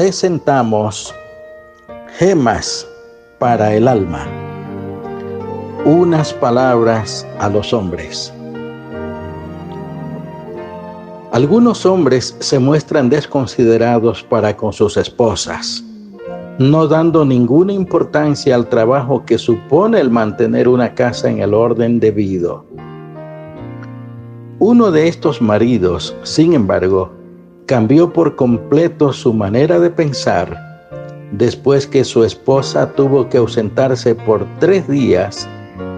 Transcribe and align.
presentamos 0.00 1.14
gemas 2.16 2.88
para 3.38 3.74
el 3.74 3.86
alma. 3.86 4.26
Unas 5.84 6.32
palabras 6.32 7.26
a 7.38 7.50
los 7.50 7.74
hombres. 7.74 8.32
Algunos 11.32 11.84
hombres 11.84 12.34
se 12.38 12.58
muestran 12.58 13.10
desconsiderados 13.10 14.22
para 14.22 14.56
con 14.56 14.72
sus 14.72 14.96
esposas, 14.96 15.84
no 16.58 16.86
dando 16.86 17.26
ninguna 17.26 17.74
importancia 17.74 18.54
al 18.54 18.70
trabajo 18.70 19.26
que 19.26 19.36
supone 19.36 20.00
el 20.00 20.08
mantener 20.08 20.66
una 20.66 20.94
casa 20.94 21.28
en 21.28 21.40
el 21.40 21.52
orden 21.52 22.00
debido. 22.00 22.64
Uno 24.60 24.90
de 24.90 25.08
estos 25.08 25.42
maridos, 25.42 26.16
sin 26.22 26.54
embargo, 26.54 27.19
cambió 27.70 28.12
por 28.12 28.34
completo 28.34 29.12
su 29.12 29.32
manera 29.32 29.78
de 29.78 29.90
pensar 29.90 30.58
después 31.30 31.86
que 31.86 32.02
su 32.02 32.24
esposa 32.24 32.92
tuvo 32.94 33.28
que 33.28 33.38
ausentarse 33.38 34.16
por 34.16 34.44
tres 34.58 34.88
días, 34.88 35.48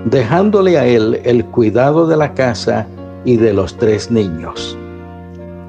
dejándole 0.04 0.76
a 0.76 0.84
él 0.84 1.18
el 1.24 1.46
cuidado 1.46 2.06
de 2.06 2.18
la 2.18 2.34
casa 2.34 2.86
y 3.24 3.38
de 3.38 3.54
los 3.54 3.74
tres 3.78 4.10
niños. 4.10 4.76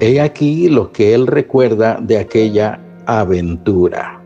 He 0.00 0.20
aquí 0.20 0.68
lo 0.68 0.92
que 0.92 1.14
él 1.14 1.26
recuerda 1.26 1.98
de 2.02 2.18
aquella 2.18 2.78
aventura. 3.06 4.20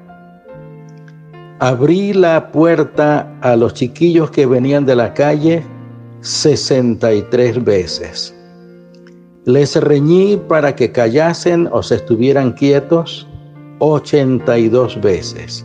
Abrí 1.60 2.12
la 2.12 2.50
puerta 2.50 3.32
a 3.40 3.54
los 3.54 3.74
chiquillos 3.74 4.32
que 4.32 4.46
venían 4.46 4.84
de 4.84 4.96
la 4.96 5.14
calle 5.14 5.62
63 6.22 7.62
veces. 7.62 8.34
Les 9.48 9.74
reñí 9.76 10.36
para 10.36 10.76
que 10.76 10.92
callasen 10.92 11.70
o 11.72 11.82
se 11.82 11.94
estuvieran 11.94 12.52
quietos 12.52 13.26
82 13.78 15.00
veces. 15.00 15.64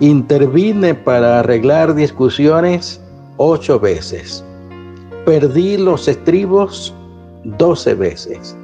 Intervine 0.00 0.94
para 0.94 1.38
arreglar 1.38 1.94
discusiones 1.94 3.00
8 3.38 3.80
veces. 3.80 4.44
Perdí 5.24 5.78
los 5.78 6.08
estribos 6.08 6.92
12 7.44 7.94
veces. 7.94 8.54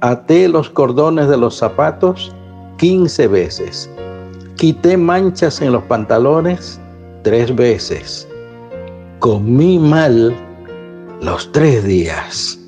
Até 0.00 0.48
los 0.48 0.68
cordones 0.68 1.28
de 1.28 1.36
los 1.36 1.56
zapatos 1.56 2.34
15 2.78 3.28
veces. 3.28 3.88
Quité 4.56 4.96
manchas 4.96 5.62
en 5.62 5.70
los 5.70 5.84
pantalones 5.84 6.80
tres 7.22 7.54
veces. 7.54 8.26
Comí 9.20 9.78
mal 9.78 10.34
los 11.20 11.52
tres 11.52 11.84
días 11.84 12.65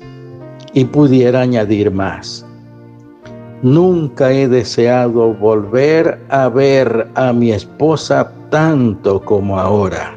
y 0.73 0.85
pudiera 0.85 1.41
añadir 1.41 1.91
más. 1.91 2.45
Nunca 3.61 4.31
he 4.31 4.47
deseado 4.47 5.33
volver 5.33 6.19
a 6.29 6.47
ver 6.47 7.09
a 7.15 7.33
mi 7.33 7.51
esposa 7.51 8.31
tanto 8.49 9.21
como 9.21 9.59
ahora. 9.59 10.15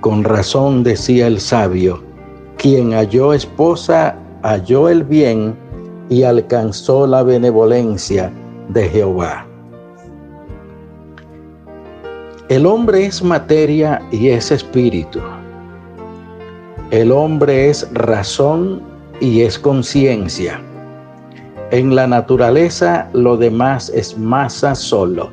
Con 0.00 0.24
razón 0.24 0.82
decía 0.82 1.26
el 1.26 1.40
sabio, 1.40 2.02
quien 2.58 2.92
halló 2.92 3.32
esposa 3.32 4.16
halló 4.46 4.88
el 4.88 5.02
bien 5.02 5.56
y 6.08 6.22
alcanzó 6.22 7.06
la 7.06 7.22
benevolencia 7.22 8.32
de 8.68 8.88
Jehová. 8.88 9.46
El 12.48 12.64
hombre 12.64 13.06
es 13.06 13.22
materia 13.22 14.00
y 14.12 14.28
es 14.28 14.52
espíritu. 14.52 15.20
El 16.92 17.10
hombre 17.10 17.68
es 17.68 17.88
razón 17.94 18.80
y 19.20 19.40
es 19.42 19.58
conciencia. 19.58 20.60
En 21.72 21.96
la 21.96 22.06
naturaleza 22.06 23.08
lo 23.12 23.36
demás 23.36 23.90
es 23.92 24.16
masa 24.16 24.76
solo. 24.76 25.32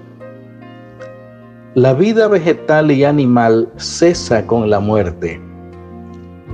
La 1.75 1.93
vida 1.93 2.27
vegetal 2.27 2.89
y 2.89 3.03
animal 3.03 3.69
cesa 3.77 4.47
con 4.47 4.67
la 4.71 4.79
muerte, 4.79 5.39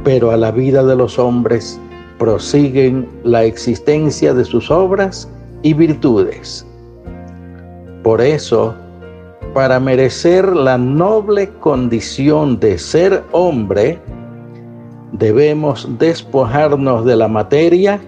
pero 0.03 0.31
a 0.31 0.37
la 0.37 0.51
vida 0.51 0.83
de 0.83 0.97
los 0.97 1.17
hombres 1.17 1.79
prosiguen 2.17 3.07
la 3.23 3.45
existencia 3.45 4.33
de 4.33 4.43
sus 4.43 4.69
obras 4.69 5.29
y 5.61 5.73
virtudes. 5.73 6.67
Por 8.03 8.19
eso, 8.19 8.75
para 9.53 9.79
merecer 9.79 10.45
la 10.53 10.77
noble 10.77 11.49
condición 11.61 12.59
de 12.59 12.77
ser 12.77 13.23
hombre, 13.31 13.97
debemos 15.11 15.87
despojarnos 15.97 17.05
de 17.05 17.15
la 17.15 17.27
materia 17.27 17.99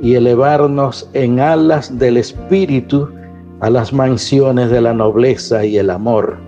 y 0.00 0.14
elevarnos 0.14 1.08
en 1.12 1.40
alas 1.40 1.98
del 1.98 2.16
Espíritu 2.16 3.08
a 3.60 3.70
las 3.70 3.92
mansiones 3.92 4.70
de 4.70 4.80
la 4.80 4.92
nobleza 4.92 5.64
y 5.64 5.78
el 5.78 5.90
amor. 5.90 6.38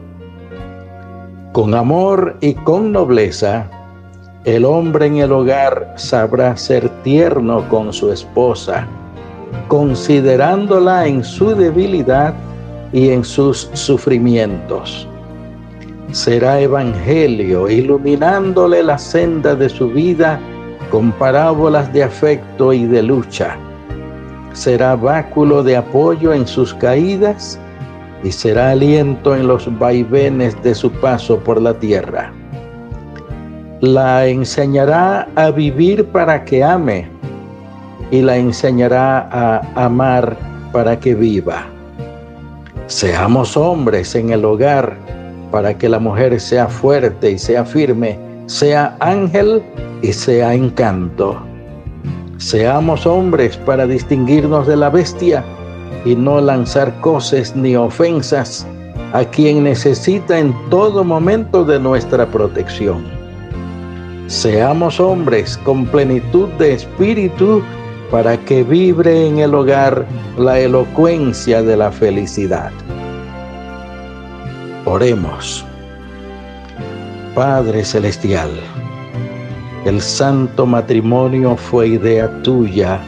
Con 1.53 1.75
amor 1.75 2.37
y 2.41 2.55
con 2.55 2.91
nobleza, 2.93 3.71
el 4.45 4.65
hombre 4.65 5.06
en 5.06 5.19
el 5.19 5.33
hogar 5.33 5.95
sabrá 5.97 6.56
ser 6.56 6.89
tierno 7.03 7.69
con 7.69 7.93
su 7.93 8.11
esposa, 8.11 8.87
considerándola 9.69 11.06
en 11.06 11.22
su 11.22 11.55
debilidad 11.55 12.34
y 12.93 13.11
en 13.11 13.25
sus 13.25 13.71
sufrimientos 13.75 15.09
será 16.12 16.60
evangelio, 16.60 17.69
iluminándole 17.69 18.82
la 18.82 18.98
senda 18.98 19.54
de 19.54 19.69
su 19.69 19.88
vida 19.88 20.38
con 20.91 21.12
parábolas 21.12 21.92
de 21.92 22.04
afecto 22.04 22.72
y 22.72 22.84
de 22.84 23.03
lucha. 23.03 23.56
Será 24.53 24.94
báculo 24.94 25.62
de 25.62 25.76
apoyo 25.76 26.32
en 26.32 26.47
sus 26.47 26.72
caídas 26.75 27.59
y 28.22 28.31
será 28.31 28.70
aliento 28.70 29.34
en 29.34 29.48
los 29.48 29.66
vaivenes 29.78 30.60
de 30.62 30.75
su 30.75 30.91
paso 30.91 31.38
por 31.41 31.60
la 31.60 31.75
tierra. 31.75 32.32
La 33.81 34.26
enseñará 34.26 35.28
a 35.34 35.50
vivir 35.50 36.06
para 36.06 36.44
que 36.44 36.62
ame 36.62 37.09
y 38.10 38.22
la 38.22 38.36
enseñará 38.36 39.28
a 39.31 39.84
amar 39.84 40.36
para 40.72 40.98
que 40.98 41.15
viva. 41.15 41.66
Seamos 42.86 43.56
hombres 43.56 44.15
en 44.15 44.31
el 44.31 44.44
hogar 44.44 44.97
para 45.54 45.78
que 45.78 45.88
la 45.88 46.00
mujer 46.00 46.41
sea 46.41 46.66
fuerte 46.66 47.31
y 47.31 47.38
sea 47.38 47.65
firme, 47.65 48.19
sea 48.47 48.97
ángel 48.98 49.62
y 50.03 50.12
sea 50.12 50.53
encanto. 50.53 51.41
Seamos 52.38 53.06
hombres 53.06 53.56
para 53.59 53.87
distinguirnos 53.87 54.66
de 54.66 54.75
la 54.75 54.91
bestia 54.91 55.44
y 56.04 56.16
no 56.16 56.41
lanzar 56.41 56.92
cosas 57.00 57.54
ni 57.54 57.76
ofensas 57.76 58.66
a 59.12 59.25
quien 59.25 59.62
necesita 59.62 60.41
en 60.41 60.53
todo 60.70 61.04
momento 61.04 61.65
de 61.65 61.78
nuestra 61.78 62.26
protección. 62.26 63.04
Seamos 64.26 64.98
hombres 64.98 65.56
con 65.59 65.86
plenitud 65.86 66.48
de 66.59 66.72
espíritu 66.72 67.62
para 68.10 68.36
que 68.38 68.65
vibre 68.65 69.28
en 69.28 69.38
el 69.38 69.54
hogar 69.54 70.04
la 70.36 70.59
elocuencia 70.59 71.62
de 71.62 71.76
la 71.76 71.92
felicidad. 71.92 72.72
Oremos. 74.87 75.65
Padre 77.34 77.87
Celestial, 77.87 78.50
el 79.87 80.03
santo 80.03 80.67
matrimonio 80.67 81.56
fue 81.56 81.89
idea 81.89 82.31
tuya 82.43 83.00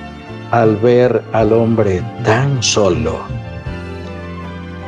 al 0.53 0.77
ver 0.77 1.23
al 1.35 1.53
hombre 1.53 2.03
tan 2.25 2.63
solo. 2.63 3.19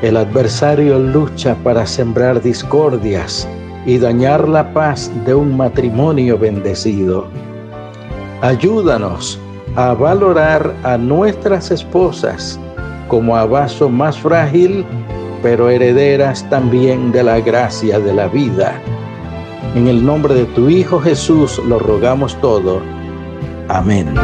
El 0.00 0.16
adversario 0.16 0.98
lucha 0.98 1.54
para 1.62 1.86
sembrar 1.86 2.40
discordias 2.40 3.46
y 3.84 3.98
dañar 3.98 4.48
la 4.48 4.72
paz 4.72 5.10
de 5.26 5.34
un 5.34 5.58
matrimonio 5.58 6.38
bendecido. 6.38 7.26
Ayúdanos 8.40 9.38
a 9.76 9.92
valorar 9.92 10.74
a 10.84 10.96
nuestras 10.96 11.70
esposas 11.70 12.58
como 13.08 13.36
a 13.36 13.44
vaso 13.44 13.90
más 13.90 14.16
frágil 14.16 14.86
pero 15.42 15.70
herederas 15.70 16.48
también 16.50 17.12
de 17.12 17.22
la 17.22 17.40
gracia 17.40 17.98
de 18.00 18.14
la 18.14 18.28
vida. 18.28 18.80
En 19.74 19.86
el 19.88 20.04
nombre 20.04 20.34
de 20.34 20.44
tu 20.46 20.68
Hijo 20.68 21.00
Jesús 21.00 21.60
lo 21.66 21.78
rogamos 21.78 22.40
todo. 22.40 22.80
Amén. 23.68 24.14